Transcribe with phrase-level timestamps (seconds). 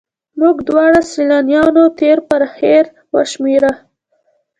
[0.39, 3.73] موږ دواړو سیلانیانو تېر پر هېر وشمېره.